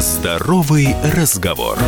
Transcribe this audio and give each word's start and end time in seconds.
Здоровый 0.00 0.96
разговор. 1.14 1.78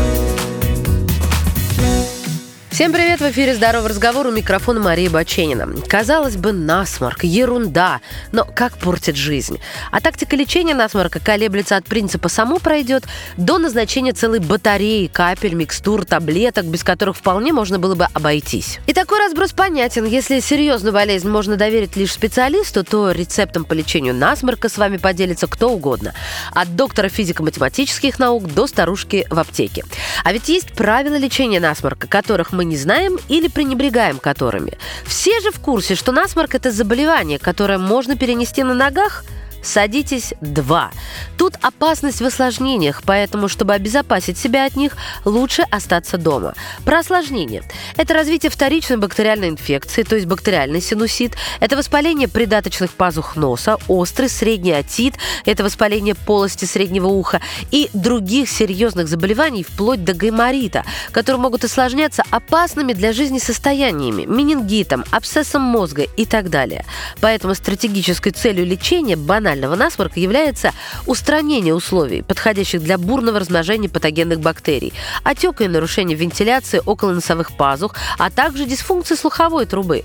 Всем 2.77 2.93
привет! 2.93 3.21
В 3.21 3.31
эфире 3.31 3.55
«Здоровый 3.55 3.89
разговор» 3.89 4.27
у 4.27 4.31
микрофона 4.31 4.81
Марии 4.81 5.09
Баченина. 5.09 5.67
Казалось 5.89 6.37
бы, 6.37 6.53
насморк, 6.53 7.25
ерунда, 7.25 8.03
но 8.33 8.45
как 8.45 8.77
портит 8.77 9.17
жизнь. 9.17 9.59
А 9.91 10.03
тактика 10.03 10.37
лечения 10.37 10.75
насморка 10.75 11.19
колеблется 11.19 11.79
от 11.79 11.87
принципа 11.87 12.29
«само 12.29 12.59
пройдет» 12.59 13.05
до 13.39 13.57
назначения 13.57 14.13
целой 14.13 14.41
батареи 14.41 15.07
капель, 15.07 15.55
микстур, 15.55 16.05
таблеток, 16.05 16.67
без 16.67 16.85
которых 16.85 17.17
вполне 17.17 17.55
можно 17.55 17.79
было 17.79 17.95
бы 17.95 18.09
обойтись. 18.13 18.79
И 18.87 18.93
такой 18.93 19.21
разброс 19.21 19.53
понятен. 19.55 20.05
Если 20.05 20.41
серьезную 20.41 20.93
болезнь 20.93 21.31
можно 21.31 21.57
доверить 21.57 21.97
лишь 21.97 22.13
специалисту, 22.13 22.85
то 22.85 23.11
рецептом 23.11 23.65
по 23.65 23.73
лечению 23.73 24.13
насморка 24.13 24.69
с 24.69 24.77
вами 24.77 24.99
поделится 24.99 25.47
кто 25.47 25.71
угодно. 25.71 26.13
От 26.53 26.77
доктора 26.77 27.09
физико-математических 27.09 28.19
наук 28.19 28.53
до 28.53 28.67
старушки 28.67 29.27
в 29.31 29.39
аптеке. 29.39 29.87
А 30.25 30.33
ведь 30.35 30.51
есть 30.51 30.75
правила 30.75 31.17
лечения 31.17 31.59
насморка, 31.59 32.07
которых 32.07 32.53
мы 32.53 32.66
не 32.69 32.77
знаем 32.77 33.19
или 33.29 33.49
пренебрегаем 33.49 34.19
которыми. 34.19 34.79
Все 35.05 35.41
же 35.41 35.51
в 35.51 35.61
курсе, 35.61 35.95
что 35.95 36.13
насморк– 36.13 36.55
это 36.57 36.71
заболевание, 36.71 37.39
которое 37.39 37.79
можно 37.79 38.17
перенести 38.17 38.63
на 38.63 38.75
ногах– 38.75 39.25
Садитесь 39.67 40.33
два. 40.41 40.93
Тут 41.37 41.55
опасность 41.61 42.21
в 42.21 42.25
осложнениях, 42.25 43.03
поэтому, 43.05 43.49
чтобы 43.49 43.75
обезопасить 43.75 44.39
себя 44.39 44.65
от 44.65 44.77
них, 44.77 44.97
лучше 45.25 45.63
остаться 45.71 46.19
дома. 46.19 46.55
Про 46.85 47.01
осложнения. 47.01 47.65
Это 47.97 48.15
развитие 48.15 48.51
вторичной 48.51 48.97
бактериальной 48.97 49.49
инфекции, 49.49 50.05
то 50.05 50.15
есть 50.15 50.29
бактериальный 50.29 50.81
синусит. 50.81 51.33
Это 51.59 51.77
воспаление 51.77 52.29
придаточных 52.29 52.93
пазух 52.93 53.35
носа, 53.35 53.77
острый 53.89 54.29
средний 54.29 54.73
отит, 54.73 55.15
это 55.45 55.65
воспаление 55.65 56.15
полости 56.15 56.65
среднего 56.65 57.09
уха 57.09 57.41
и 57.73 57.91
других 57.93 58.49
серьезных 58.49 59.09
заболеваний 59.09 59.65
вплоть 59.65 60.05
до 60.05 60.15
гайморита, 60.15 60.85
которые 61.11 61.41
могут 61.41 61.65
осложняться 61.65 62.23
опасными 62.31 62.93
для 62.93 63.13
жизни 63.13 63.41
состояниями, 63.41 64.27
менингитом, 64.27 65.05
абсцессом 65.11 65.63
мозга 65.63 66.03
и 66.03 66.25
так 66.25 66.51
далее. 66.51 66.85
Поэтому 67.21 67.57
стратегической 67.57 68.31
целью 68.31 68.65
лечения 68.65 69.17
банально 69.17 69.56
гормонального 69.57 69.75
насморка 69.75 70.21
является 70.21 70.73
устранение 71.07 71.75
условий, 71.75 72.23
подходящих 72.23 72.83
для 72.83 72.99
бурного 72.99 73.41
размножения 73.41 73.89
патогенных 73.89 74.41
бактерий, 74.41 74.93
отека 75.25 75.65
и 75.65 75.69
нарушения 75.69 76.15
вентиляции 76.15 76.81
около 76.85 77.13
носовых 77.13 77.57
пазух, 77.57 77.95
а 78.19 78.31
также 78.31 78.67
дисфункции 78.67 79.15
слуховой 79.15 79.67
трубы. 79.67 80.05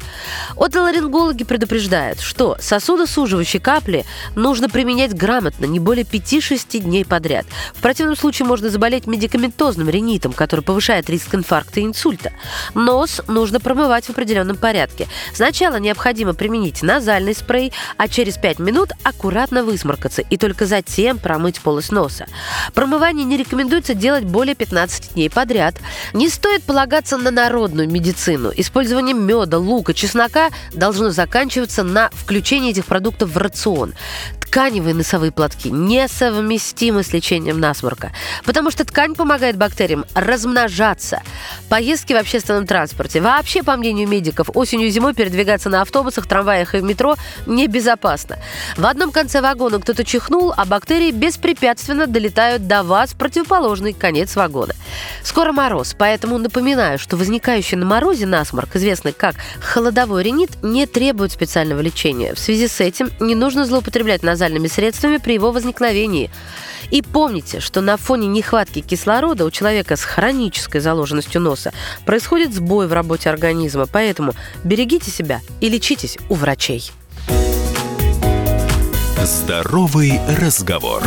Отоларингологи 0.56 1.44
предупреждают, 1.44 2.20
что 2.20 2.58
сосудосуживающие 2.60 3.62
капли 3.62 4.06
нужно 4.36 4.70
применять 4.70 5.14
грамотно, 5.14 5.66
не 5.66 5.80
более 5.80 6.06
5-6 6.06 6.80
дней 6.80 7.06
подряд. 7.06 7.46
В 7.74 7.82
противном 7.82 8.16
случае 8.16 8.48
можно 8.48 8.70
заболеть 8.70 9.08
медикаментозным 9.08 9.90
ринитом, 9.90 10.34
который 10.34 10.62
повышает 10.62 11.10
риск 11.10 11.36
инфаркта 11.36 11.82
и 11.82 11.86
инсульта. 11.86 12.32
Нос 12.74 13.22
нужно 13.28 13.60
промывать 13.60 14.06
в 14.06 14.12
определенном 14.12 14.58
порядке. 14.58 15.08
Сначала 15.34 15.78
необходимо 15.78 16.34
применить 16.34 16.84
назальный 16.84 17.36
спрей, 17.36 17.74
а 17.98 18.08
через 18.08 18.38
5 18.38 18.60
минут 18.60 18.92
аккуратно 19.04 19.31
аккуратно 19.32 19.64
высморкаться 19.64 20.22
и 20.22 20.36
только 20.36 20.66
затем 20.66 21.18
промыть 21.18 21.62
полость 21.62 21.94
носа. 21.94 22.26
Промывание 22.74 23.24
не 23.24 23.38
рекомендуется 23.38 23.94
делать 23.94 24.26
более 24.26 24.56
15 24.56 25.14
дней 25.14 25.30
подряд. 25.30 25.76
Не 26.12 26.28
стоит 26.28 26.64
полагаться 26.64 27.18
на 27.18 27.32
народную 27.32 27.90
медицину. 27.90 28.52
Использование 28.54 29.16
меда, 29.16 29.58
лука, 29.58 29.94
чеснока 29.94 30.50
должно 30.74 31.12
заканчиваться 31.12 31.84
на 31.84 32.10
включении 32.12 32.72
этих 32.72 32.86
продуктов 32.86 33.30
в 33.30 33.38
рацион 33.38 33.94
тканевые 34.52 34.94
носовые 34.94 35.32
платки 35.32 35.72
несовместимы 35.72 37.04
с 37.04 37.14
лечением 37.14 37.62
насморка, 37.62 38.12
потому 38.44 38.70
что 38.70 38.84
ткань 38.84 39.16
помогает 39.16 39.56
бактериям 39.56 40.04
размножаться. 40.14 41.22
Поездки 41.70 42.12
в 42.12 42.18
общественном 42.18 42.68
транспорте. 42.68 43.22
Вообще, 43.22 43.64
по 43.64 43.78
мнению 43.78 44.10
медиков, 44.10 44.50
осенью 44.54 44.88
и 44.88 44.92
зимой 44.92 45.14
передвигаться 45.14 45.70
на 45.70 45.82
автобусах, 45.82 46.28
трамваях 46.28 46.76
и 46.76 46.80
в 46.80 46.84
метро 46.84 47.16
небезопасно. 47.46 48.40
В 48.76 48.86
одном 48.86 49.14
конце 49.22 49.40
вагона 49.40 49.80
кто-то 49.80 50.04
чихнул, 50.04 50.52
а 50.58 50.66
бактерии 50.66 51.12
беспрепятственно 51.12 52.08
долетают 52.08 52.66
до 52.66 52.82
вас 52.82 53.12
в 53.12 53.18
противоположный 53.18 53.94
конец 53.94 54.36
вагона. 54.36 54.74
Скоро 55.22 55.52
мороз, 55.52 55.96
поэтому 55.96 56.40
напоминаю, 56.40 56.98
что 56.98 57.18
возникающий 57.18 57.78
на 57.78 57.86
морозе 57.86 58.26
насморк, 58.26 58.76
известный 58.76 59.14
как 59.14 59.36
холодовой 59.60 60.24
ринит, 60.24 60.64
не 60.64 60.88
требует 60.88 61.32
специального 61.32 61.82
лечения. 61.82 62.34
В 62.34 62.40
связи 62.40 62.68
с 62.68 62.80
этим 62.80 63.12
не 63.20 63.36
нужно 63.36 63.66
злоупотреблять 63.66 64.24
на 64.24 64.32
назальными 64.32 64.68
средствами 64.68 65.18
при 65.18 65.36
его 65.36 65.52
возникновении. 65.52 66.32
И 66.90 67.04
помните, 67.04 67.60
что 67.60 67.82
на 67.82 67.98
фоне 67.98 68.26
нехватки 68.26 68.82
кислорода 68.82 69.46
у 69.46 69.52
человека 69.52 69.98
с 69.98 70.04
хронической 70.04 70.82
заложенностью 70.82 71.42
носа 71.42 71.74
происходит 72.08 72.56
сбой 72.56 72.88
в 72.88 72.94
работе 72.94 73.30
организма, 73.30 73.86
поэтому 73.86 74.34
берегите 74.64 75.12
себя 75.12 75.42
и 75.60 75.70
лечитесь 75.70 76.18
у 76.28 76.34
врачей. 76.34 76.92
Здоровый 79.24 80.20
разговор. 80.40 81.04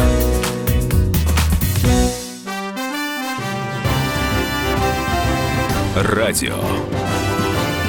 Радио. 5.96 6.54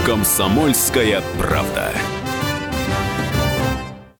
Комсомольская 0.03 1.21
правда. 1.37 1.91